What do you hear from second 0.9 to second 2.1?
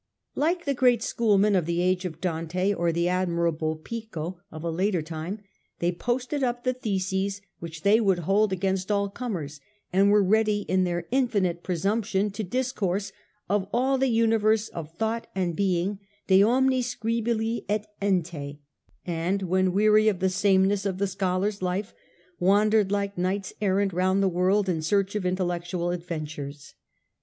schoolmen of the age